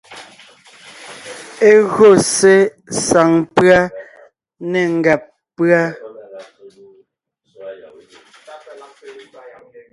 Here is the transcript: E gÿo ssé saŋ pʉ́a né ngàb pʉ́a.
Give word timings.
E 1.69 1.71
gÿo 1.93 2.09
ssé 2.21 2.55
saŋ 3.05 3.31
pʉ́a 3.55 3.79
né 4.71 4.81
ngàb 4.97 5.21
pʉ́a. 5.55 5.81